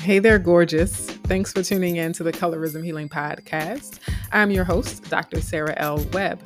Hey 0.00 0.18
there, 0.18 0.38
gorgeous. 0.38 1.10
Thanks 1.10 1.52
for 1.52 1.62
tuning 1.62 1.96
in 1.96 2.14
to 2.14 2.22
the 2.22 2.32
Colorism 2.32 2.82
Healing 2.82 3.10
Podcast. 3.10 3.98
I'm 4.32 4.50
your 4.50 4.64
host, 4.64 5.04
Dr. 5.10 5.42
Sarah 5.42 5.74
L. 5.76 5.98
Webb. 6.14 6.40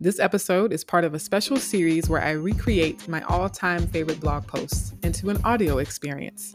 This 0.00 0.18
episode 0.18 0.72
is 0.72 0.82
part 0.82 1.04
of 1.04 1.14
a 1.14 1.20
special 1.20 1.56
series 1.56 2.08
where 2.08 2.20
I 2.20 2.32
recreate 2.32 3.06
my 3.06 3.22
all 3.22 3.48
time 3.48 3.86
favorite 3.86 4.18
blog 4.18 4.44
posts 4.48 4.92
into 5.04 5.30
an 5.30 5.40
audio 5.44 5.78
experience. 5.78 6.52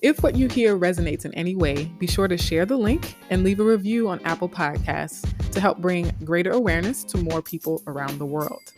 If 0.00 0.22
what 0.22 0.36
you 0.36 0.48
hear 0.48 0.78
resonates 0.78 1.26
in 1.26 1.34
any 1.34 1.54
way, 1.54 1.84
be 1.98 2.06
sure 2.06 2.28
to 2.28 2.38
share 2.38 2.64
the 2.64 2.78
link 2.78 3.14
and 3.28 3.44
leave 3.44 3.60
a 3.60 3.64
review 3.64 4.08
on 4.08 4.20
Apple 4.24 4.48
Podcasts 4.48 5.50
to 5.50 5.60
help 5.60 5.82
bring 5.82 6.10
greater 6.24 6.52
awareness 6.52 7.04
to 7.04 7.18
more 7.18 7.42
people 7.42 7.82
around 7.86 8.18
the 8.18 8.24
world. 8.24 8.72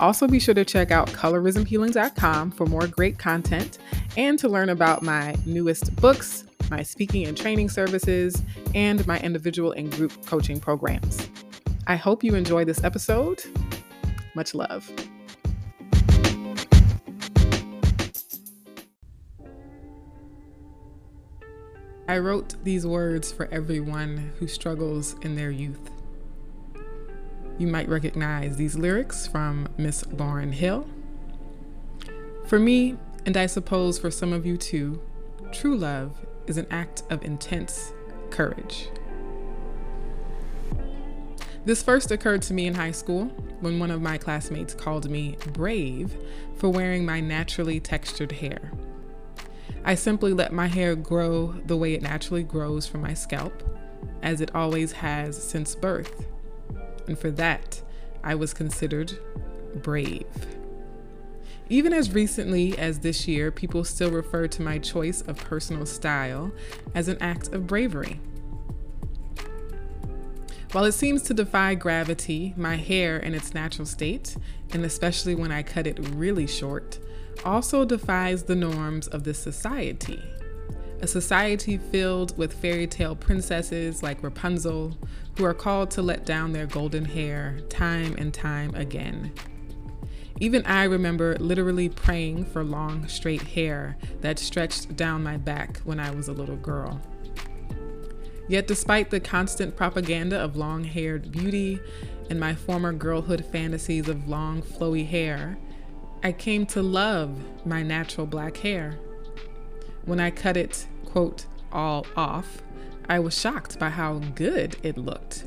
Also, 0.00 0.28
be 0.28 0.38
sure 0.38 0.54
to 0.54 0.64
check 0.64 0.90
out 0.90 1.08
colorismhealing.com 1.08 2.52
for 2.52 2.66
more 2.66 2.86
great 2.86 3.18
content 3.18 3.78
and 4.16 4.38
to 4.38 4.48
learn 4.48 4.68
about 4.68 5.02
my 5.02 5.34
newest 5.44 5.94
books, 5.96 6.44
my 6.70 6.82
speaking 6.82 7.26
and 7.26 7.36
training 7.36 7.68
services, 7.68 8.42
and 8.74 9.04
my 9.06 9.18
individual 9.20 9.72
and 9.72 9.90
group 9.92 10.12
coaching 10.26 10.60
programs. 10.60 11.28
I 11.86 11.96
hope 11.96 12.22
you 12.22 12.34
enjoy 12.34 12.64
this 12.64 12.84
episode. 12.84 13.42
Much 14.34 14.54
love. 14.54 14.88
I 22.06 22.18
wrote 22.18 22.54
these 22.64 22.86
words 22.86 23.32
for 23.32 23.48
everyone 23.52 24.32
who 24.38 24.46
struggles 24.46 25.14
in 25.20 25.34
their 25.34 25.50
youth. 25.50 25.90
You 27.58 27.66
might 27.66 27.88
recognize 27.88 28.56
these 28.56 28.76
lyrics 28.76 29.26
from 29.26 29.68
Miss 29.76 30.04
Lauryn 30.04 30.52
Hill. 30.52 30.86
For 32.46 32.60
me, 32.60 32.96
and 33.26 33.36
I 33.36 33.46
suppose 33.46 33.98
for 33.98 34.12
some 34.12 34.32
of 34.32 34.46
you 34.46 34.56
too, 34.56 35.02
true 35.52 35.76
love 35.76 36.24
is 36.46 36.56
an 36.56 36.68
act 36.70 37.02
of 37.10 37.24
intense 37.24 37.92
courage. 38.30 38.88
This 41.64 41.82
first 41.82 42.12
occurred 42.12 42.42
to 42.42 42.54
me 42.54 42.68
in 42.68 42.74
high 42.74 42.92
school 42.92 43.24
when 43.58 43.80
one 43.80 43.90
of 43.90 44.00
my 44.00 44.18
classmates 44.18 44.72
called 44.72 45.10
me 45.10 45.36
brave 45.52 46.16
for 46.56 46.68
wearing 46.68 47.04
my 47.04 47.18
naturally 47.18 47.80
textured 47.80 48.30
hair. 48.30 48.70
I 49.84 49.96
simply 49.96 50.32
let 50.32 50.52
my 50.52 50.68
hair 50.68 50.94
grow 50.94 51.56
the 51.66 51.76
way 51.76 51.94
it 51.94 52.02
naturally 52.02 52.44
grows 52.44 52.86
from 52.86 53.02
my 53.02 53.14
scalp, 53.14 53.64
as 54.22 54.40
it 54.40 54.54
always 54.54 54.92
has 54.92 55.36
since 55.42 55.74
birth 55.74 56.28
and 57.08 57.18
for 57.18 57.30
that, 57.32 57.82
I 58.22 58.34
was 58.34 58.54
considered 58.54 59.18
brave. 59.74 60.26
Even 61.70 61.92
as 61.92 62.12
recently 62.12 62.78
as 62.78 63.00
this 63.00 63.26
year, 63.26 63.50
people 63.50 63.84
still 63.84 64.10
refer 64.10 64.46
to 64.46 64.62
my 64.62 64.78
choice 64.78 65.22
of 65.22 65.36
personal 65.36 65.84
style 65.84 66.52
as 66.94 67.08
an 67.08 67.18
act 67.20 67.48
of 67.52 67.66
bravery. 67.66 68.20
While 70.72 70.84
it 70.84 70.92
seems 70.92 71.22
to 71.22 71.34
defy 71.34 71.74
gravity, 71.74 72.54
my 72.56 72.76
hair 72.76 73.16
in 73.16 73.34
its 73.34 73.54
natural 73.54 73.86
state, 73.86 74.36
and 74.72 74.84
especially 74.84 75.34
when 75.34 75.50
I 75.50 75.62
cut 75.62 75.86
it 75.86 75.98
really 76.10 76.46
short, 76.46 76.98
also 77.44 77.84
defies 77.84 78.44
the 78.44 78.54
norms 78.54 79.08
of 79.08 79.24
this 79.24 79.38
society 79.38 80.22
a 81.00 81.06
society 81.06 81.78
filled 81.78 82.36
with 82.36 82.52
fairy 82.52 82.86
tale 82.86 83.14
princesses 83.14 84.02
like 84.02 84.22
Rapunzel, 84.22 84.96
who 85.36 85.44
are 85.44 85.54
called 85.54 85.90
to 85.92 86.02
let 86.02 86.24
down 86.24 86.52
their 86.52 86.66
golden 86.66 87.04
hair 87.04 87.60
time 87.68 88.14
and 88.18 88.34
time 88.34 88.74
again. 88.74 89.32
Even 90.40 90.64
I 90.66 90.84
remember 90.84 91.36
literally 91.38 91.88
praying 91.88 92.44
for 92.46 92.62
long, 92.62 93.08
straight 93.08 93.42
hair 93.42 93.96
that 94.20 94.38
stretched 94.38 94.96
down 94.96 95.22
my 95.22 95.36
back 95.36 95.78
when 95.78 95.98
I 95.98 96.10
was 96.10 96.28
a 96.28 96.32
little 96.32 96.56
girl. 96.56 97.00
Yet, 98.48 98.66
despite 98.66 99.10
the 99.10 99.20
constant 99.20 99.76
propaganda 99.76 100.38
of 100.38 100.56
long 100.56 100.84
haired 100.84 101.30
beauty 101.30 101.80
and 102.30 102.40
my 102.40 102.54
former 102.54 102.92
girlhood 102.92 103.44
fantasies 103.44 104.08
of 104.08 104.28
long, 104.28 104.62
flowy 104.62 105.06
hair, 105.06 105.58
I 106.22 106.32
came 106.32 106.66
to 106.66 106.82
love 106.82 107.36
my 107.66 107.82
natural 107.82 108.26
black 108.26 108.56
hair. 108.56 108.98
When 110.08 110.20
I 110.20 110.30
cut 110.30 110.56
it, 110.56 110.86
quote, 111.04 111.44
all 111.70 112.06
off, 112.16 112.62
I 113.10 113.18
was 113.18 113.38
shocked 113.38 113.78
by 113.78 113.90
how 113.90 114.14
good 114.34 114.78
it 114.82 114.96
looked 114.96 115.44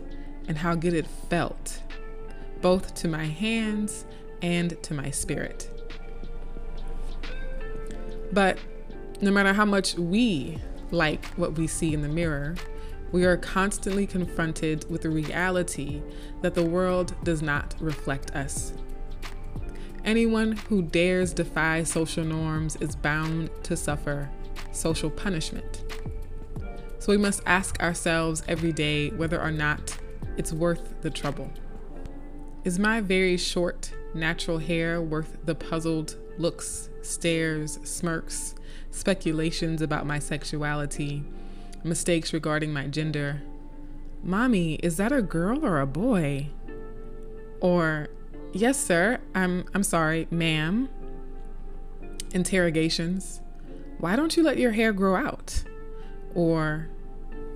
and 0.47 0.59
how 0.59 0.75
good 0.75 0.93
it 0.93 1.07
felt, 1.07 1.81
both 2.61 2.93
to 2.93 3.07
my 3.07 3.25
hands 3.25 4.05
and 4.39 4.79
to 4.83 4.93
my 4.93 5.09
spirit. 5.09 5.67
But 8.31 8.59
no 9.19 9.31
matter 9.31 9.51
how 9.51 9.65
much 9.65 9.95
we 9.95 10.59
like 10.91 11.25
what 11.37 11.53
we 11.53 11.65
see 11.65 11.95
in 11.95 12.03
the 12.03 12.07
mirror, 12.07 12.53
we 13.11 13.25
are 13.25 13.37
constantly 13.37 14.05
confronted 14.05 14.87
with 14.91 15.01
the 15.01 15.09
reality 15.09 16.03
that 16.43 16.53
the 16.53 16.65
world 16.65 17.15
does 17.23 17.41
not 17.41 17.73
reflect 17.79 18.29
us. 18.35 18.73
Anyone 20.05 20.51
who 20.69 20.83
dares 20.83 21.33
defy 21.33 21.81
social 21.81 22.23
norms 22.23 22.75
is 22.75 22.95
bound 22.95 23.49
to 23.63 23.75
suffer 23.75 24.29
social 24.71 25.09
punishment. 25.09 25.83
So 26.99 27.11
we 27.11 27.17
must 27.17 27.41
ask 27.45 27.81
ourselves 27.81 28.43
every 28.47 28.71
day 28.71 29.09
whether 29.09 29.41
or 29.41 29.51
not 29.51 29.97
it's 30.37 30.53
worth 30.53 31.01
the 31.01 31.09
trouble. 31.09 31.49
Is 32.63 32.77
my 32.77 33.01
very 33.01 33.37
short, 33.37 33.91
natural 34.13 34.59
hair 34.59 35.01
worth 35.01 35.37
the 35.45 35.55
puzzled 35.55 36.15
looks, 36.37 36.89
stares, 37.01 37.79
smirks, 37.83 38.53
speculations 38.91 39.81
about 39.81 40.05
my 40.05 40.19
sexuality, 40.19 41.23
mistakes 41.83 42.33
regarding 42.33 42.71
my 42.71 42.85
gender? 42.87 43.41
Mommy, 44.23 44.75
is 44.75 44.97
that 44.97 45.11
a 45.11 45.23
girl 45.23 45.65
or 45.65 45.79
a 45.79 45.87
boy? 45.87 46.49
Or, 47.59 48.09
yes, 48.53 48.79
sir, 48.79 49.19
I'm, 49.33 49.65
I'm 49.73 49.83
sorry, 49.83 50.27
ma'am. 50.29 50.87
Interrogations 52.33 53.40
why 54.01 54.15
don't 54.15 54.35
you 54.35 54.41
let 54.41 54.57
your 54.57 54.71
hair 54.71 54.91
grow 54.91 55.15
out? 55.15 55.63
Or, 56.33 56.89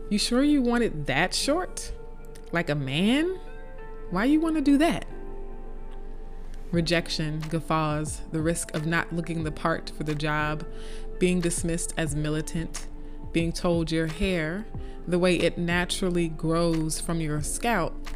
you 0.10 0.20
sure 0.20 0.44
you 0.44 0.62
want 0.62 0.84
it 0.84 1.08
that 1.08 1.34
short? 1.34 1.92
Like 2.52 2.70
a 2.70 2.76
man? 2.76 3.40
Why 4.12 4.26
you 4.26 4.40
want 4.40 4.56
to 4.56 4.62
do 4.62 4.78
that? 4.78 5.06
Rejection, 6.72 7.40
guffaws, 7.50 8.22
the 8.32 8.42
risk 8.42 8.76
of 8.76 8.86
not 8.86 9.12
looking 9.12 9.44
the 9.44 9.52
part 9.52 9.92
for 9.98 10.04
the 10.04 10.14
job, 10.14 10.64
being 11.18 11.42
dismissed 11.42 11.96
as 11.98 12.16
militant, 12.16 12.88
being 13.32 13.52
told 13.52 13.92
your 13.92 14.08
hair, 14.08 14.66
the 15.08 15.18
way 15.18 15.36
it 15.38 15.58
naturally 15.58 16.28
grows 16.28 17.02
from 17.02 17.22
your 17.22 17.42
scalp, 17.42 18.08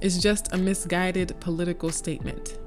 is 0.00 0.22
just 0.22 0.50
a 0.54 0.56
misguided 0.56 1.38
political 1.40 1.90
statement. 1.90 2.58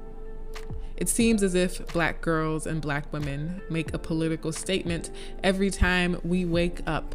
It 0.96 1.08
seems 1.08 1.42
as 1.42 1.54
if 1.54 1.86
black 1.92 2.20
girls 2.20 2.66
and 2.66 2.80
black 2.80 3.12
women 3.12 3.60
make 3.68 3.92
a 3.92 3.98
political 3.98 4.52
statement 4.52 5.10
every 5.42 5.70
time 5.70 6.20
we 6.22 6.44
wake 6.44 6.80
up 6.86 7.14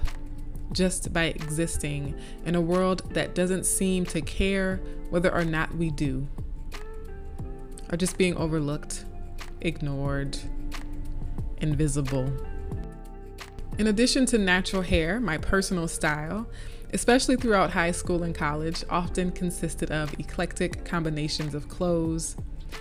just 0.71 1.11
by 1.13 1.25
existing 1.25 2.15
in 2.45 2.55
a 2.55 2.61
world 2.61 3.13
that 3.13 3.33
doesn't 3.33 3.65
seem 3.65 4.05
to 4.05 4.21
care 4.21 4.79
whether 5.09 5.33
or 5.33 5.45
not 5.45 5.73
we 5.75 5.89
do, 5.89 6.27
are 7.89 7.97
just 7.97 8.17
being 8.17 8.35
overlooked, 8.37 9.05
ignored, 9.61 10.37
invisible. 11.57 12.31
In 13.77 13.87
addition 13.87 14.25
to 14.27 14.37
natural 14.37 14.81
hair, 14.81 15.19
my 15.19 15.37
personal 15.37 15.87
style, 15.87 16.47
especially 16.93 17.35
throughout 17.35 17.71
high 17.71 17.91
school 17.91 18.23
and 18.23 18.35
college, 18.35 18.83
often 18.89 19.31
consisted 19.31 19.89
of 19.89 20.13
eclectic 20.19 20.85
combinations 20.85 21.55
of 21.55 21.69
clothes, 21.69 22.35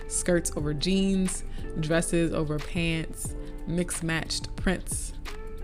skirts 0.07 0.51
over 0.55 0.73
jeans, 0.73 1.43
dresses 1.79 2.33
over 2.33 2.59
pants, 2.59 3.35
mixed 3.67 4.03
matched 4.03 4.55
prints, 4.55 5.13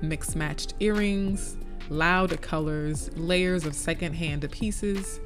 mixed 0.01 0.35
matched 0.35 0.73
earrings, 0.79 1.57
loud 1.89 2.41
colors, 2.41 3.09
layers 3.15 3.65
of 3.65 3.75
secondhand 3.75 4.49
pieces. 4.51 5.19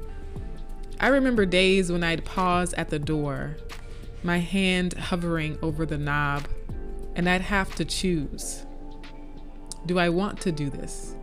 I 0.98 1.08
remember 1.08 1.46
days 1.46 1.90
when 1.90 2.04
I'd 2.04 2.24
pause 2.24 2.74
at 2.74 2.90
the 2.90 2.98
door, 2.98 3.56
my 4.22 4.38
hand 4.38 4.94
hovering 4.94 5.58
over 5.62 5.86
the 5.86 5.98
knob, 5.98 6.46
and 7.14 7.28
I'd 7.28 7.40
have 7.40 7.74
to 7.76 7.84
choose. 7.84 8.66
Do 9.86 9.98
I 9.98 10.10
want 10.10 10.40
to 10.42 10.52
do 10.52 10.68
this? 10.68 11.16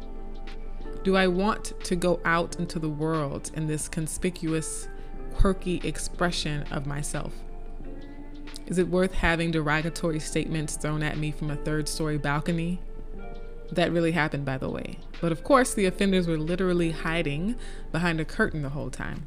Do 1.04 1.16
I 1.16 1.28
want 1.28 1.74
to 1.84 1.96
go 1.96 2.20
out 2.26 2.58
into 2.60 2.80
the 2.80 2.90
world 2.90 3.52
in 3.54 3.68
this 3.68 3.88
conspicuous, 3.88 4.88
quirky 5.36 5.78
expression 5.84 6.64
of 6.72 6.88
myself? 6.88 7.34
Is 8.68 8.78
it 8.78 8.90
worth 8.90 9.14
having 9.14 9.52
derogatory 9.52 10.20
statements 10.20 10.76
thrown 10.76 11.02
at 11.02 11.18
me 11.18 11.32
from 11.32 11.50
a 11.50 11.56
third 11.56 11.88
story 11.88 12.18
balcony? 12.18 12.82
That 13.72 13.94
really 13.94 14.12
happened, 14.12 14.44
by 14.44 14.58
the 14.58 14.70
way. 14.70 15.00
But 15.22 15.32
of 15.32 15.44
course, 15.44 15.74
the 15.74 15.86
offenders 15.86 16.28
were 16.28 16.38
literally 16.38 16.92
hiding 16.92 17.56
behind 17.94 18.20
a 18.20 18.26
curtain 18.26 18.64
the 18.64 18.70
whole 18.70 18.90
time. 18.90 19.26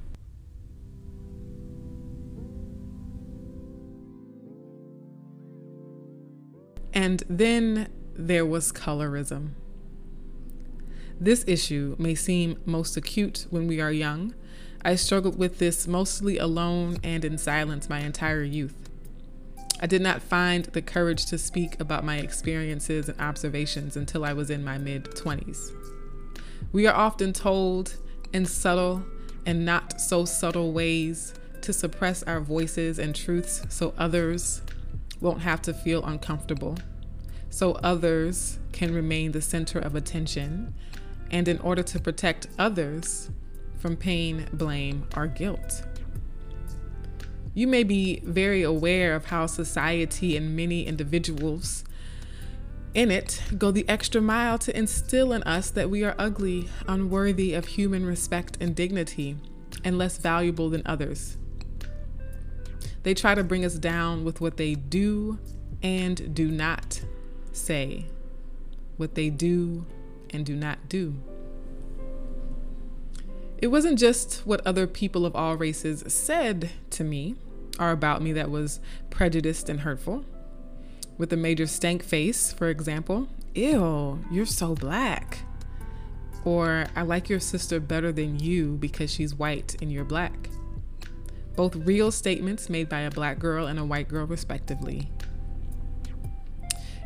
And 6.92 7.22
then 7.28 7.88
there 8.14 8.44
was 8.44 8.72
colorism. 8.72 9.52
This 11.19 11.44
issue 11.46 11.96
may 11.98 12.14
seem 12.14 12.58
most 12.66 12.96
acute 12.96 13.46
when 13.48 13.66
we 13.66 13.81
are 13.81 13.92
young. 13.92 14.34
I 14.84 14.96
struggled 14.96 15.38
with 15.38 15.58
this 15.58 15.87
mostly 15.87 16.37
alone 16.37 16.98
and 17.02 17.25
in 17.25 17.38
silence 17.38 17.88
my 17.88 18.00
entire 18.00 18.42
youth. 18.42 18.89
I 19.82 19.87
did 19.87 20.03
not 20.03 20.21
find 20.21 20.67
the 20.67 20.82
courage 20.82 21.25
to 21.27 21.38
speak 21.38 21.81
about 21.81 22.05
my 22.05 22.19
experiences 22.19 23.09
and 23.09 23.19
observations 23.19 23.97
until 23.97 24.27
I 24.27 24.35
was 24.35 24.50
in 24.50 24.62
my 24.62 24.77
mid 24.77 25.05
20s. 25.05 25.73
We 26.71 26.87
are 26.87 26.94
often 26.94 27.32
told 27.32 27.97
in 28.32 28.44
subtle 28.44 29.03
and 29.47 29.65
not 29.65 29.99
so 29.99 30.27
subtle 30.27 30.73
ways 30.73 31.32
to 31.62 31.73
suppress 31.73 32.23
our 32.25 32.41
voices 32.41 32.99
and 32.99 33.15
truths 33.15 33.62
so 33.71 33.94
others 33.97 34.61
won't 35.19 35.41
have 35.41 35.62
to 35.62 35.73
feel 35.73 36.05
uncomfortable, 36.05 36.76
so 37.49 37.73
others 37.83 38.59
can 38.73 38.94
remain 38.94 39.33
the 39.33 39.43
center 39.43 39.79
of 39.79 39.94
attention, 39.94 40.75
and 41.31 41.49
in 41.49 41.59
order 41.59 41.83
to 41.83 41.99
protect 41.99 42.49
others 42.59 43.31
from 43.79 43.97
pain, 43.97 44.47
blame, 44.53 45.06
or 45.17 45.26
guilt. 45.26 45.83
You 47.61 47.67
may 47.67 47.83
be 47.83 48.21
very 48.25 48.62
aware 48.62 49.15
of 49.15 49.27
how 49.27 49.45
society 49.45 50.35
and 50.35 50.57
many 50.57 50.87
individuals 50.87 51.85
in 52.95 53.11
it 53.11 53.43
go 53.59 53.71
the 53.71 53.87
extra 53.87 54.23
mile 54.23 54.57
to 54.61 54.75
instill 54.75 55.35
in 55.35 55.43
us 55.43 55.69
that 55.73 55.91
we 55.91 56.03
are 56.03 56.15
ugly, 56.19 56.71
unworthy 56.89 57.53
of 57.53 57.67
human 57.67 58.07
respect 58.07 58.57
and 58.62 58.75
dignity, 58.75 59.37
and 59.85 59.99
less 59.99 60.17
valuable 60.17 60.71
than 60.71 60.81
others. 60.87 61.37
They 63.03 63.12
try 63.12 63.35
to 63.35 63.45
bring 63.45 63.67
us 63.67 63.75
down 63.75 64.25
with 64.25 64.41
what 64.41 64.57
they 64.57 64.75
do 64.75 65.39
and 65.83 66.35
do 66.35 66.51
not 66.51 67.03
say, 67.53 68.07
what 68.97 69.17
they 69.17 69.29
do 69.29 69.85
and 70.31 70.47
do 70.47 70.57
not 70.57 70.89
do. 70.89 71.15
It 73.59 73.67
wasn't 73.67 73.99
just 73.99 74.47
what 74.47 74.67
other 74.67 74.87
people 74.87 75.27
of 75.27 75.37
all 75.37 75.59
races 75.59 76.03
said 76.11 76.71
to 76.89 77.05
me 77.05 77.37
or 77.81 77.91
about 77.91 78.23
me 78.23 78.32
that 78.35 78.50
was 78.50 78.79
prejudiced 79.09 79.69
and 79.69 79.81
hurtful. 79.81 80.25
With 81.19 81.32
a 81.32 81.37
major 81.37 81.67
stank 81.67 82.05
face, 82.05 82.53
for 82.53 82.69
example, 82.69 83.29
ew, 83.55 84.25
you're 84.31 84.47
so 84.47 84.75
black. 84.75 85.38
Or 86.44 86.87
I 86.94 87.03
like 87.03 87.29
your 87.29 87.41
sister 87.41 87.81
better 87.81 88.12
than 88.12 88.38
you 88.38 88.77
because 88.77 89.12
she's 89.12 89.35
white 89.35 89.77
and 89.82 89.91
you're 89.91 90.05
black. 90.05 90.50
Both 91.56 91.75
real 91.77 92.12
statements 92.12 92.71
made 92.71 92.88
by 92.88 93.00
a 93.00 93.11
black 93.11 93.38
girl 93.38 93.67
and 93.67 93.79
a 93.79 93.85
white 93.85 94.09
girl, 94.09 94.26
respectively. 94.26 95.11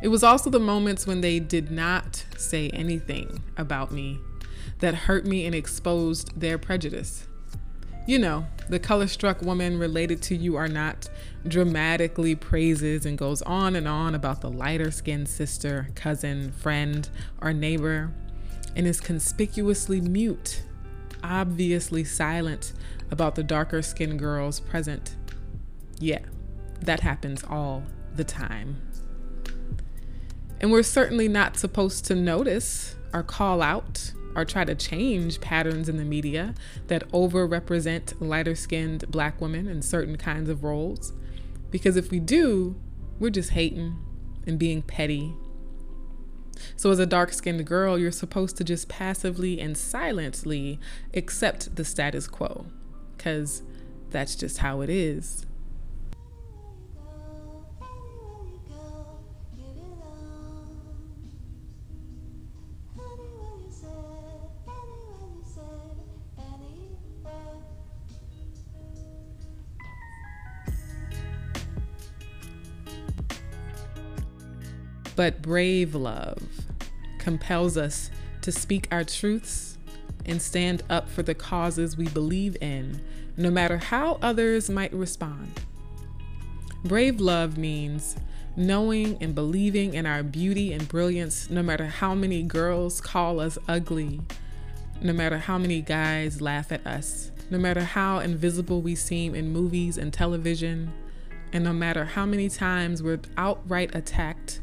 It 0.01 0.09
was 0.09 0.23
also 0.23 0.49
the 0.49 0.59
moments 0.59 1.07
when 1.07 1.21
they 1.21 1.39
did 1.39 1.71
not 1.71 2.25
say 2.37 2.69
anything 2.69 3.43
about 3.57 3.91
me 3.91 4.19
that 4.79 4.93
hurt 4.93 5.25
me 5.25 5.45
and 5.45 5.55
exposed 5.55 6.39
their 6.39 6.57
prejudice. 6.57 7.27
You 8.07 8.19
know, 8.19 8.45
the 8.69 8.77
color 8.77 9.07
struck 9.07 9.41
woman 9.41 9.79
related 9.79 10.21
to 10.23 10.35
you 10.35 10.57
or 10.57 10.67
not 10.67 11.09
dramatically 11.47 12.35
praises 12.35 13.05
and 13.05 13.17
goes 13.17 13.41
on 13.43 13.75
and 13.75 13.87
on 13.87 14.13
about 14.13 14.41
the 14.41 14.49
lighter 14.49 14.91
skinned 14.91 15.27
sister, 15.27 15.89
cousin, 15.95 16.51
friend, 16.51 17.09
or 17.41 17.51
neighbor, 17.51 18.11
and 18.75 18.85
is 18.85 19.01
conspicuously 19.01 20.01
mute, 20.01 20.61
obviously 21.23 22.03
silent 22.03 22.73
about 23.09 23.33
the 23.33 23.43
darker 23.43 23.81
skinned 23.81 24.19
girls 24.19 24.59
present. 24.59 25.15
Yeah, 25.99 26.19
that 26.81 26.99
happens 26.99 27.43
all 27.43 27.83
the 28.15 28.23
time. 28.23 28.81
And 30.61 30.71
we're 30.71 30.83
certainly 30.83 31.27
not 31.27 31.57
supposed 31.57 32.05
to 32.05 32.15
notice 32.15 32.95
or 33.13 33.23
call 33.23 33.61
out 33.61 34.13
or 34.35 34.45
try 34.45 34.65
to 34.65 34.75
change 34.75 35.39
patterns 35.41 35.87
in 35.87 35.97
the 35.97 36.03
media 36.03 36.53
that 36.87 37.09
overrepresent 37.11 38.13
lighter 38.19 38.55
skinned 38.55 39.09
black 39.09 39.39
women 39.39 39.67
in 39.67 39.81
certain 39.81 40.17
kinds 40.17 40.49
of 40.49 40.63
roles. 40.63 41.13
Because 41.71 41.95
if 41.95 42.11
we 42.11 42.19
do, 42.19 42.75
we're 43.19 43.29
just 43.29 43.51
hating 43.51 43.97
and 44.45 44.59
being 44.59 44.81
petty. 44.81 45.33
So, 46.75 46.91
as 46.91 46.99
a 46.99 47.05
dark 47.05 47.33
skinned 47.33 47.65
girl, 47.65 47.97
you're 47.97 48.11
supposed 48.11 48.57
to 48.57 48.63
just 48.63 48.87
passively 48.87 49.59
and 49.59 49.77
silently 49.77 50.79
accept 51.13 51.75
the 51.75 51.83
status 51.83 52.27
quo, 52.27 52.65
because 53.17 53.61
that's 54.09 54.35
just 54.35 54.59
how 54.59 54.81
it 54.81 54.89
is. 54.89 55.45
But 75.25 75.41
brave 75.41 75.95
love 75.95 76.39
compels 77.17 77.77
us 77.77 78.11
to 78.41 78.51
speak 78.51 78.87
our 78.91 79.03
truths 79.03 79.79
and 80.23 80.39
stand 80.39 80.83
up 80.87 81.09
for 81.09 81.23
the 81.23 81.33
causes 81.33 81.97
we 81.97 82.07
believe 82.09 82.55
in, 82.61 83.01
no 83.35 83.49
matter 83.49 83.79
how 83.79 84.19
others 84.21 84.69
might 84.69 84.93
respond. 84.93 85.61
Brave 86.83 87.19
love 87.19 87.57
means 87.57 88.15
knowing 88.55 89.17
and 89.19 89.33
believing 89.33 89.95
in 89.95 90.05
our 90.05 90.21
beauty 90.21 90.71
and 90.71 90.87
brilliance, 90.87 91.49
no 91.49 91.63
matter 91.63 91.87
how 91.87 92.13
many 92.13 92.43
girls 92.43 93.01
call 93.01 93.39
us 93.39 93.57
ugly, 93.67 94.21
no 95.01 95.11
matter 95.11 95.39
how 95.39 95.57
many 95.57 95.81
guys 95.81 96.39
laugh 96.39 96.71
at 96.71 96.85
us, 96.85 97.31
no 97.49 97.57
matter 97.57 97.81
how 97.81 98.19
invisible 98.19 98.79
we 98.79 98.93
seem 98.93 99.33
in 99.33 99.51
movies 99.51 99.97
and 99.97 100.13
television, 100.13 100.93
and 101.51 101.63
no 101.63 101.73
matter 101.73 102.05
how 102.05 102.27
many 102.27 102.47
times 102.47 103.01
we're 103.01 103.21
outright 103.37 103.95
attacked 103.95 104.61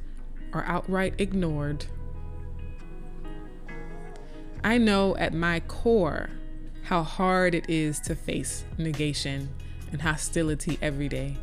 or 0.53 0.65
outright 0.65 1.15
ignored. 1.19 1.87
I 4.65 4.79
know 4.79 5.17
at 5.17 5.35
my 5.35 5.61
core 5.61 6.31
how 6.85 7.03
hard 7.03 7.55
it 7.55 7.69
is 7.69 8.01
to 8.01 8.15
face 8.15 8.65
negation 8.79 9.49
and 9.91 10.03
hostility 10.03 10.79
every 10.81 11.09
day, 11.09 11.37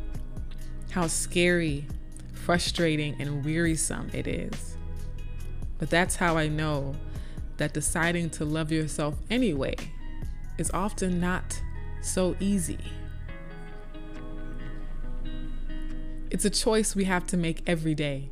how 0.90 1.06
scary, 1.06 1.86
frustrating, 2.32 3.20
and 3.20 3.44
wearisome 3.44 4.10
it 4.12 4.26
is. 4.26 4.76
But 5.78 5.90
that's 5.90 6.16
how 6.16 6.36
I 6.36 6.48
know 6.48 6.94
that 7.56 7.74
deciding 7.74 8.30
to 8.30 8.44
love 8.44 8.72
yourself 8.72 9.16
anyway 9.30 9.76
is 10.58 10.70
often 10.72 11.20
not 11.20 11.60
so 12.02 12.36
easy. 12.40 12.78
It's 16.30 16.44
a 16.44 16.50
choice 16.50 16.94
we 16.94 17.04
have 17.04 17.26
to 17.28 17.36
make 17.36 17.62
every 17.66 17.94
day. 17.94 18.30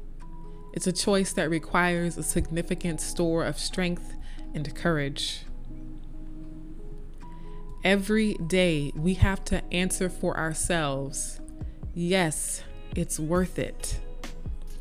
It's 0.79 0.87
a 0.87 0.93
choice 0.93 1.33
that 1.33 1.51
requires 1.51 2.17
a 2.17 2.23
significant 2.23 3.01
store 3.01 3.45
of 3.45 3.59
strength 3.59 4.15
and 4.55 4.73
courage. 4.77 5.41
Every 7.83 8.35
day, 8.35 8.93
we 8.95 9.15
have 9.15 9.45
to 9.47 9.61
answer 9.75 10.09
for 10.09 10.37
ourselves 10.37 11.41
yes, 11.95 12.63
it's 12.95 13.19
worth 13.19 13.59
it, 13.59 13.99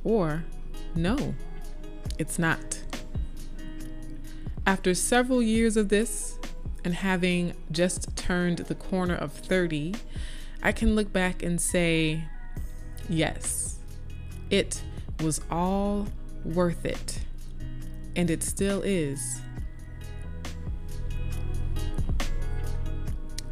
or 0.04 0.44
no, 0.94 1.34
it's 2.20 2.38
not. 2.38 2.80
After 4.68 4.94
several 4.94 5.42
years 5.42 5.78
of 5.78 5.90
this, 5.90 6.38
and 6.86 6.94
having 6.94 7.56
just 7.72 8.16
turned 8.16 8.60
the 8.60 8.76
corner 8.76 9.16
of 9.16 9.34
30, 9.34 9.96
I 10.62 10.74
can 10.74 10.94
look 10.94 11.12
back 11.12 11.42
and 11.42 11.60
say, 11.60 12.24
yes, 13.10 13.80
it 14.52 14.84
was 15.22 15.42
all 15.50 16.08
worth 16.44 16.86
it. 16.86 17.20
And 18.16 18.30
it 18.30 18.44
still 18.44 18.82
is. 18.82 19.42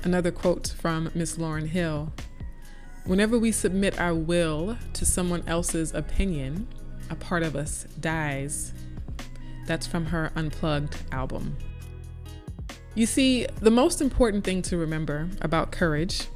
Another 0.03 0.31
quote 0.31 0.73
from 0.79 1.09
Miss 1.15 1.37
Lauryn 1.37 1.67
Hill 1.67 2.13
Whenever 3.05 3.37
we 3.37 3.51
submit 3.51 3.99
our 3.99 4.15
will 4.15 4.77
to 4.93 5.05
someone 5.05 5.43
else's 5.45 5.93
opinion, 5.93 6.67
a 7.11 7.15
part 7.15 7.43
of 7.43 7.55
us 7.55 7.85
dies. 7.99 8.73
That's 9.67 9.85
from 9.85 10.07
her 10.07 10.31
Unplugged 10.35 10.97
album. 11.11 11.55
You 12.95 13.05
see, 13.05 13.45
the 13.59 13.69
most 13.69 14.01
important 14.01 14.43
thing 14.43 14.61
to 14.63 14.77
remember 14.77 15.29
about 15.41 15.71
courage 15.71 16.27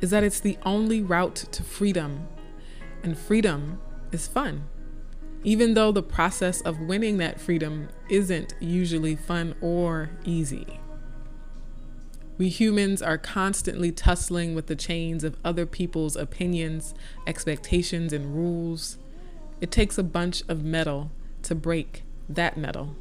is 0.00 0.10
that 0.10 0.24
it's 0.24 0.40
the 0.40 0.56
only 0.64 1.02
route 1.02 1.36
to 1.36 1.62
freedom, 1.62 2.26
and 3.02 3.18
freedom 3.18 3.80
is 4.16 4.26
fun. 4.26 4.64
Even 5.44 5.74
though 5.74 5.92
the 5.92 6.02
process 6.02 6.60
of 6.62 6.80
winning 6.80 7.18
that 7.18 7.40
freedom 7.40 7.88
isn't 8.08 8.54
usually 8.58 9.14
fun 9.14 9.54
or 9.60 10.10
easy. 10.24 10.66
We 12.38 12.48
humans 12.48 13.00
are 13.00 13.18
constantly 13.18 13.92
tussling 13.92 14.54
with 14.54 14.66
the 14.66 14.76
chains 14.76 15.24
of 15.24 15.36
other 15.44 15.64
people's 15.66 16.16
opinions, 16.16 16.94
expectations, 17.26 18.12
and 18.12 18.34
rules. 18.34 18.98
It 19.60 19.70
takes 19.70 19.96
a 19.98 20.02
bunch 20.02 20.42
of 20.48 20.64
mettle 20.64 21.10
to 21.44 21.54
break 21.54 22.02
that 22.28 22.56
metal. 22.56 22.96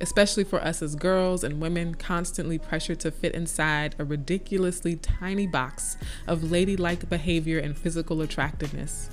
especially 0.00 0.44
for 0.44 0.62
us 0.62 0.82
as 0.82 0.94
girls 0.96 1.44
and 1.44 1.60
women 1.60 1.94
constantly 1.94 2.58
pressured 2.58 3.00
to 3.00 3.10
fit 3.10 3.34
inside 3.34 3.94
a 3.98 4.04
ridiculously 4.04 4.96
tiny 4.96 5.46
box 5.46 5.96
of 6.26 6.50
ladylike 6.50 7.08
behavior 7.08 7.58
and 7.58 7.76
physical 7.76 8.20
attractiveness. 8.20 9.08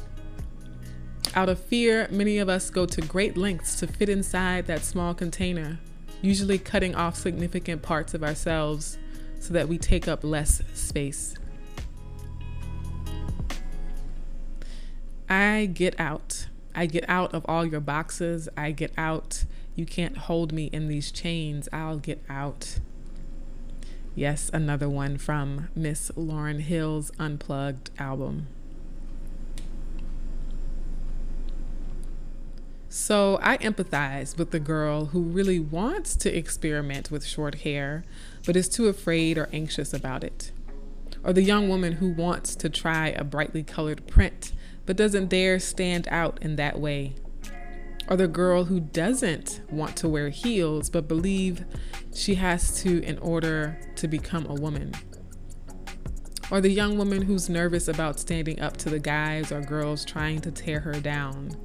Out 1.34 1.48
of 1.48 1.60
fear, 1.60 2.10
many 2.12 2.40
of 2.40 2.50
us 2.50 2.70
go 2.70 2.86
to 2.86 3.02
great 3.02 3.38
lengths 3.38 3.80
to 3.80 3.88
fit 3.88 4.10
inside 4.10 4.68
that 4.68 4.84
small 4.84 5.14
container, 5.14 5.80
usually 6.22 6.58
cutting 6.58 6.94
off 6.94 7.16
significant 7.16 7.82
parts 7.82 8.14
of 8.14 8.22
ourselves 8.22 8.98
so 9.40 9.54
that 9.54 9.70
we 9.70 9.78
take 9.78 10.10
up 10.10 10.26
less 10.26 10.62
space. 10.74 11.36
I 15.30 15.70
get 15.74 15.98
out. 15.98 16.48
I 16.76 16.86
get 16.86 17.06
out 17.08 17.34
of 17.34 17.46
all 17.48 17.66
your 17.66 17.80
boxes. 17.80 18.50
I 18.58 18.72
get 18.72 18.92
out. 18.98 19.46
You 19.74 19.86
can't 19.86 20.18
hold 20.18 20.52
me 20.52 20.66
in 20.66 20.90
these 20.90 21.14
chains. 21.14 21.70
I'll 21.72 21.98
get 21.98 22.22
out. 22.30 22.80
Yes, 24.16 24.52
another 24.54 24.90
one 24.90 25.18
from 25.18 25.70
Miss 25.74 26.12
Lauryn 26.18 26.60
Hill's 26.60 27.14
Unplugged 27.18 27.90
album. 27.98 28.48
So 32.94 33.40
I 33.42 33.58
empathize 33.60 34.38
with 34.38 34.52
the 34.52 34.60
girl 34.60 35.06
who 35.06 35.22
really 35.22 35.62
wants 35.62 36.14
to 36.18 36.38
experiment 36.38 37.10
with 37.10 37.24
short 37.24 37.60
hair, 37.60 38.04
but 38.46 38.58
is 38.58 38.68
too 38.68 38.90
afraid 38.90 39.38
or 39.38 39.48
anxious 39.54 39.94
about 39.94 40.26
it. 40.26 40.52
Or 41.24 41.32
the 41.32 41.42
young 41.42 41.70
woman 41.70 41.94
who 41.94 42.12
wants 42.12 42.54
to 42.58 42.68
try 42.70 43.08
a 43.08 43.24
brightly 43.24 43.64
colored 43.64 44.08
print, 44.08 44.52
but 44.86 44.98
doesn't 44.98 45.30
dare 45.30 45.58
stand 45.58 46.10
out 46.12 46.38
in 46.42 46.58
that 46.58 46.82
way. 46.82 47.16
Or 48.10 48.18
the 48.18 48.28
girl 48.28 48.66
who 48.66 48.82
doesn't 48.82 49.62
want 49.70 49.96
to 49.96 50.10
wear 50.10 50.28
heels, 50.28 50.90
but 50.90 51.08
believe 51.08 51.64
she 52.14 52.36
has 52.36 52.82
to 52.82 53.02
in 53.04 53.18
order 53.20 53.80
to 53.96 54.08
become 54.10 54.46
a 54.48 54.54
woman. 54.54 54.92
Or 56.52 56.60
the 56.60 56.68
young 56.68 56.98
woman 56.98 57.22
who's 57.22 57.48
nervous 57.48 57.88
about 57.88 58.20
standing 58.20 58.60
up 58.60 58.76
to 58.78 58.90
the 58.90 59.00
guys 59.00 59.50
or 59.50 59.62
girls 59.62 60.04
trying 60.04 60.42
to 60.42 60.52
tear 60.52 60.82
her 60.82 61.00
down 61.00 61.56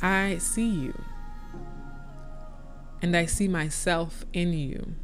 I 0.00 0.38
see 0.38 0.68
you. 0.68 1.02
And 3.02 3.16
I 3.16 3.26
see 3.26 3.48
myself 3.48 4.24
in 4.32 4.52
you. 4.52 4.94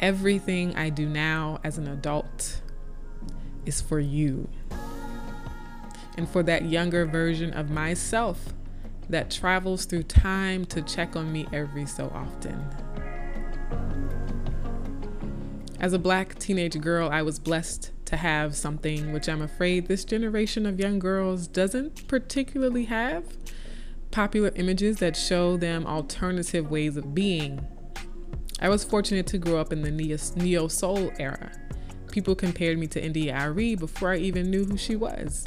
Everything 0.00 0.76
I 0.76 0.90
do 0.90 1.08
now 1.08 1.58
as 1.64 1.78
an 1.78 1.88
adult 1.88 2.60
is 3.64 3.80
for 3.80 3.98
you. 3.98 4.48
And 6.16 6.28
for 6.28 6.42
that 6.44 6.64
younger 6.66 7.04
version 7.06 7.52
of 7.52 7.70
myself 7.70 8.54
that 9.08 9.30
travels 9.30 9.84
through 9.84 10.04
time 10.04 10.64
to 10.66 10.82
check 10.82 11.16
on 11.16 11.32
me 11.32 11.46
every 11.52 11.86
so 11.86 12.10
often. 12.14 12.64
As 15.78 15.92
a 15.92 15.98
black 15.98 16.38
teenage 16.38 16.80
girl, 16.80 17.10
I 17.10 17.20
was 17.20 17.38
blessed 17.38 17.92
to 18.06 18.16
have 18.16 18.56
something 18.56 19.12
which 19.12 19.28
I'm 19.28 19.42
afraid 19.42 19.86
this 19.86 20.04
generation 20.04 20.64
of 20.64 20.80
young 20.80 20.98
girls 20.98 21.46
doesn't 21.46 22.08
particularly 22.08 22.84
have 22.86 23.36
popular 24.10 24.52
images 24.54 24.96
that 24.98 25.16
show 25.16 25.58
them 25.58 25.86
alternative 25.86 26.70
ways 26.70 26.96
of 26.96 27.14
being. 27.14 27.66
I 28.58 28.70
was 28.70 28.84
fortunate 28.84 29.26
to 29.28 29.38
grow 29.38 29.58
up 29.58 29.70
in 29.72 29.82
the 29.82 29.90
neo 29.90 30.68
soul 30.68 31.12
era. 31.18 31.52
People 32.10 32.34
compared 32.34 32.78
me 32.78 32.86
to 32.86 33.04
India.Arie 33.04 33.74
before 33.74 34.12
I 34.12 34.16
even 34.16 34.50
knew 34.50 34.64
who 34.64 34.78
she 34.78 34.96
was. 34.96 35.44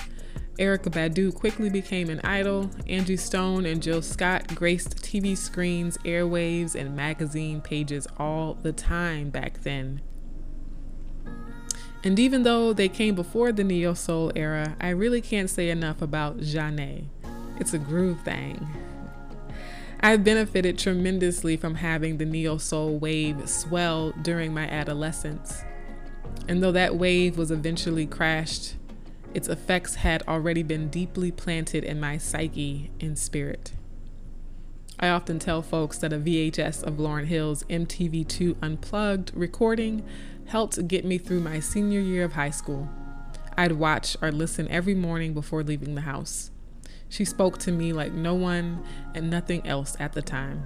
Erykah 0.59 0.91
Badu 0.91 1.33
quickly 1.33 1.69
became 1.71 2.09
an 2.09 2.19
idol. 2.23 2.69
Angie 2.87 3.17
Stone 3.17 3.65
and 3.65 3.81
Jill 3.81 4.03
Scott 4.03 4.53
graced 4.53 4.97
TV 4.97 5.35
screens, 5.35 5.97
airwaves, 5.99 6.75
and 6.75 6.95
magazine 6.95 7.61
pages 7.61 8.05
all 8.17 8.53
the 8.53 8.73
time 8.73 9.31
back 9.31 9.61
then. 9.61 10.01
And 12.03 12.17
even 12.17 12.43
though 12.43 12.71
they 12.71 12.87
came 12.87 13.15
before 13.15 13.51
the 13.51 13.63
neo 13.63 13.93
soul 13.93 14.31
era, 14.35 14.75
I 14.79 14.89
really 14.89 15.21
can't 15.21 15.49
say 15.49 15.69
enough 15.69 16.01
about 16.01 16.39
Zhané. 16.39 17.05
It's 17.59 17.73
a 17.73 17.79
groove 17.79 18.21
thing. 18.21 18.67
I've 19.99 20.23
benefited 20.23 20.77
tremendously 20.77 21.57
from 21.57 21.75
having 21.75 22.17
the 22.17 22.25
neo 22.25 22.57
soul 22.57 22.97
wave 22.97 23.49
swell 23.49 24.13
during 24.21 24.53
my 24.53 24.65
adolescence. 24.65 25.61
And 26.47 26.63
though 26.63 26.71
that 26.71 26.95
wave 26.95 27.37
was 27.37 27.51
eventually 27.51 28.05
crashed, 28.05 28.75
its 29.33 29.49
effects 29.49 29.95
had 29.95 30.23
already 30.25 30.63
been 30.63 30.89
deeply 30.89 31.31
planted 31.31 31.83
in 31.83 31.99
my 31.99 32.17
psyche 32.17 32.91
and 33.01 33.19
spirit. 33.19 33.73
I 34.99 35.09
often 35.09 35.37
tell 35.37 35.61
folks 35.61 35.97
that 35.99 36.13
a 36.13 36.17
VHS 36.17 36.83
of 36.83 36.95
Lauryn 36.95 37.25
Hill's 37.25 37.63
MTV2 37.65 38.55
Unplugged 38.61 39.31
recording 39.35 40.03
helped 40.49 40.87
get 40.87 41.05
me 41.05 41.17
through 41.17 41.39
my 41.39 41.59
senior 41.59 41.99
year 41.99 42.25
of 42.25 42.33
high 42.33 42.49
school. 42.49 42.89
I'd 43.55 43.73
watch 43.73 44.17
or 44.21 44.31
listen 44.31 44.67
every 44.69 44.95
morning 44.95 45.33
before 45.33 45.63
leaving 45.63 45.93
the 45.93 46.01
house. 46.01 46.49
She 47.07 47.23
spoke 47.23 47.59
to 47.59 47.71
me 47.71 47.93
like 47.93 48.13
no 48.13 48.33
one 48.33 48.83
and 49.13 49.29
nothing 49.29 49.65
else 49.65 49.95
at 49.99 50.13
the 50.13 50.21
time. 50.21 50.65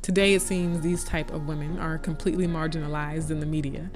Today, 0.00 0.34
it 0.34 0.42
seems 0.42 0.80
these 0.80 1.02
type 1.02 1.32
of 1.32 1.46
women 1.46 1.78
are 1.78 1.96
completely 1.96 2.46
marginalized 2.46 3.30
in 3.30 3.40
the 3.40 3.46
media. 3.46 3.90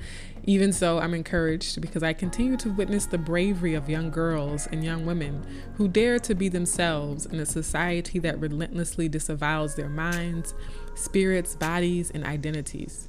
Even 0.45 0.73
so, 0.73 0.99
I'm 0.99 1.13
encouraged 1.13 1.83
because 1.83 2.03
I 2.03 2.15
continue 2.15 2.57
to 2.57 2.71
witness 2.71 3.05
the 3.05 3.19
bravery 3.19 3.75
of 3.75 3.91
young 3.91 4.11
girls 4.11 4.67
and 4.69 4.83
young 4.83 5.05
women 5.05 5.47
who 5.77 5.87
dare 5.87 6.19
to 6.21 6.35
be 6.35 6.49
themselves 6.49 7.27
in 7.27 7.39
a 7.39 7.45
society 7.45 8.19
that 8.21 8.41
relentlessly 8.41 9.09
disavows 9.09 9.75
their 9.75 9.91
minds, 9.91 10.55
spirits, 10.95 11.55
bodies, 11.57 12.11
and 12.11 12.25
identities. 12.25 13.09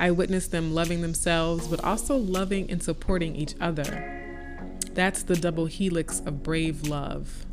I 0.00 0.10
witnessed 0.12 0.50
them 0.50 0.72
loving 0.72 1.02
themselves, 1.02 1.68
but 1.68 1.84
also 1.84 2.16
loving 2.16 2.70
and 2.70 2.82
supporting 2.82 3.36
each 3.36 3.54
other. 3.60 4.16
That's 4.94 5.22
the 5.22 5.36
double 5.36 5.66
helix 5.66 6.20
of 6.20 6.42
brave 6.42 6.88
love. 6.88 7.44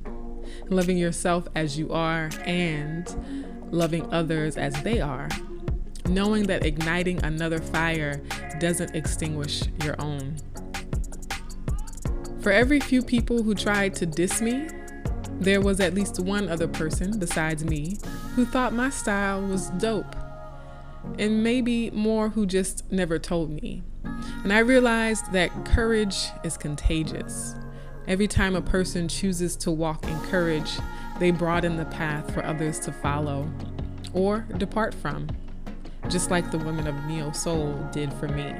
Loving 0.69 0.97
yourself 0.97 1.45
as 1.55 1.77
you 1.77 1.91
are 1.91 2.29
and 2.45 3.05
loving 3.69 4.11
others 4.13 4.55
as 4.55 4.81
they 4.83 5.01
are. 5.01 5.27
Knowing 6.07 6.47
that 6.47 6.65
igniting 6.65 7.21
another 7.21 7.59
fire 7.59 8.21
doesn't 8.61 8.95
extinguish 8.95 9.63
your 9.83 9.99
own. 9.99 10.37
For 12.39 12.53
every 12.53 12.79
few 12.79 13.03
people 13.03 13.43
who 13.43 13.55
tried 13.55 13.93
to 13.95 14.05
diss 14.05 14.39
me, 14.39 14.69
there 15.41 15.59
was 15.59 15.81
at 15.81 15.93
least 15.93 16.21
one 16.21 16.47
other 16.47 16.69
person 16.69 17.19
besides 17.19 17.65
me 17.65 17.97
who 18.35 18.45
thought 18.45 18.71
my 18.71 18.89
style 18.89 19.41
was 19.45 19.69
dope 19.71 20.15
and 21.17 21.43
maybe 21.43 21.91
more 21.91 22.29
who 22.29 22.45
just 22.45 22.91
never 22.91 23.19
told 23.19 23.49
me. 23.49 23.83
And 24.43 24.53
I 24.53 24.59
realized 24.59 25.31
that 25.31 25.65
courage 25.65 26.27
is 26.43 26.57
contagious. 26.57 27.55
Every 28.07 28.27
time 28.27 28.55
a 28.55 28.61
person 28.61 29.07
chooses 29.07 29.55
to 29.57 29.71
walk 29.71 30.05
in 30.07 30.19
courage, 30.21 30.71
they 31.19 31.31
broaden 31.31 31.77
the 31.77 31.85
path 31.85 32.33
for 32.33 32.45
others 32.45 32.79
to 32.81 32.91
follow 32.91 33.49
or 34.13 34.45
depart 34.57 34.93
from, 34.93 35.27
just 36.07 36.31
like 36.31 36.51
the 36.51 36.57
women 36.57 36.87
of 36.87 36.95
Neo 37.05 37.31
Soul 37.31 37.73
did 37.91 38.13
for 38.13 38.27
me. 38.27 38.53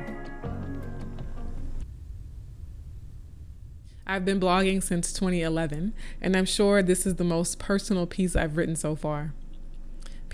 I've 4.06 4.24
been 4.24 4.40
blogging 4.40 4.82
since 4.82 5.12
2011, 5.12 5.94
and 6.22 6.36
I'm 6.36 6.46
sure 6.46 6.82
this 6.82 7.06
is 7.06 7.16
the 7.16 7.24
most 7.24 7.60
personal 7.60 8.08
piece 8.08 8.36
I've 8.36 8.56
written 8.56 8.76
so 8.76 8.96
far. 8.96 9.34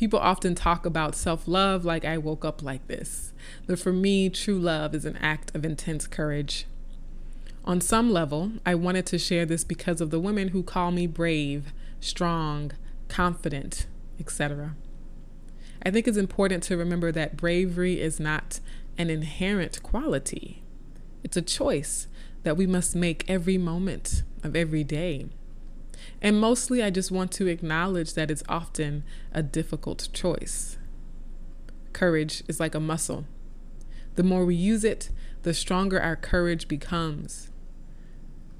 People 0.03 0.19
often 0.19 0.53
talk 0.53 0.85
about 0.85 1.15
self 1.15 1.47
love 1.47 1.85
like 1.85 2.03
I 2.03 2.17
woke 2.17 2.43
up 2.43 2.61
like 2.61 2.85
this. 2.89 3.31
But 3.65 3.79
for 3.79 3.93
me, 3.93 4.29
true 4.29 4.59
love 4.59 4.93
is 4.93 5.05
an 5.05 5.15
act 5.15 5.55
of 5.55 5.63
intense 5.63 6.07
courage. 6.07 6.65
On 7.63 7.79
some 7.79 8.11
level, 8.11 8.51
I 8.65 8.75
wanted 8.75 9.05
to 9.05 9.17
share 9.17 9.45
this 9.45 9.63
because 9.63 10.01
of 10.01 10.09
the 10.09 10.19
women 10.19 10.49
who 10.49 10.61
call 10.61 10.91
me 10.91 11.07
brave, 11.07 11.71
strong, 12.01 12.73
confident, 13.07 13.87
etc. 14.19 14.75
I 15.85 15.89
think 15.89 16.05
it's 16.05 16.17
important 16.17 16.63
to 16.63 16.75
remember 16.75 17.09
that 17.13 17.37
bravery 17.37 18.01
is 18.01 18.19
not 18.19 18.59
an 18.97 19.09
inherent 19.09 19.81
quality, 19.83 20.63
it's 21.23 21.37
a 21.37 21.41
choice 21.41 22.07
that 22.43 22.57
we 22.57 22.67
must 22.67 22.93
make 22.93 23.23
every 23.29 23.57
moment 23.57 24.23
of 24.43 24.53
every 24.53 24.83
day. 24.83 25.27
And 26.21 26.39
mostly, 26.39 26.81
I 26.81 26.89
just 26.89 27.11
want 27.11 27.31
to 27.33 27.47
acknowledge 27.47 28.13
that 28.13 28.31
it's 28.31 28.43
often 28.47 29.03
a 29.33 29.43
difficult 29.43 30.09
choice. 30.13 30.77
Courage 31.91 32.43
is 32.47 32.59
like 32.59 32.75
a 32.75 32.79
muscle. 32.79 33.25
The 34.15 34.23
more 34.23 34.45
we 34.45 34.55
use 34.55 34.83
it, 34.83 35.09
the 35.43 35.53
stronger 35.53 35.99
our 35.99 36.15
courage 36.15 36.67
becomes. 36.67 37.49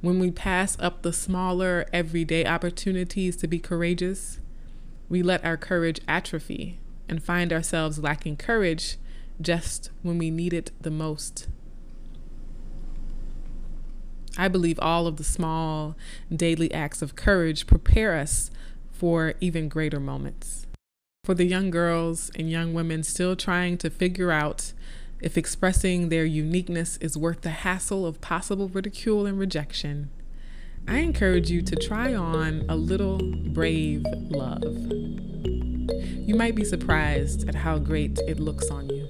When 0.02 0.20
we 0.20 0.32
pass 0.32 0.78
up 0.80 1.02
the 1.02 1.14
smaller, 1.14 1.86
everyday 1.94 2.46
opportunities 2.46 3.38
to 3.38 3.48
be 3.48 3.60
courageous, 3.60 4.40
we 5.08 5.24
let 5.24 5.46
our 5.46 5.58
courage 5.58 6.02
atrophy 6.08 6.80
and 7.08 7.24
find 7.24 7.54
ourselves 7.54 8.00
lacking 8.00 8.38
courage 8.38 8.98
just 9.40 9.92
when 10.02 10.18
we 10.18 10.30
need 10.30 10.54
it 10.54 10.72
the 10.82 10.92
most. 10.92 11.48
I 14.38 14.48
believe 14.48 14.80
all 14.80 15.08
of 15.08 15.18
the 15.18 15.24
small 15.24 15.96
daily 16.34 16.74
acts 16.74 17.02
of 17.02 17.16
courage 17.16 17.68
prepare 17.68 18.18
us 18.18 18.50
for 18.92 19.34
even 19.40 19.70
greater 19.70 20.00
moments. 20.00 20.66
For 21.24 21.34
the 21.34 21.46
young 21.46 21.70
girls 21.70 22.32
and 22.36 22.50
young 22.50 22.74
women 22.74 23.04
still 23.04 23.36
trying 23.36 23.78
to 23.80 23.90
figure 23.90 24.32
out 24.32 24.74
if 25.22 25.38
expressing 25.38 26.10
their 26.10 26.26
uniqueness 26.26 26.98
is 26.98 27.18
worth 27.18 27.42
the 27.42 27.50
hassle 27.50 28.06
of 28.06 28.20
possible 28.20 28.68
ridicule 28.68 29.26
and 29.26 29.40
rejection, 29.40 30.10
I 30.86 30.98
encourage 30.98 31.50
you 31.50 31.62
to 31.62 31.76
try 31.78 32.14
on 32.14 32.66
a 32.68 32.76
little 32.76 33.20
brave 33.20 34.04
love. 34.30 34.64
You 36.26 36.36
might 36.36 36.56
be 36.56 36.66
surprised 36.66 37.48
at 37.48 37.56
how 37.56 37.80
great 37.80 38.20
it 38.28 38.40
looks 38.40 38.70
on 38.70 38.90
you. 38.90 39.03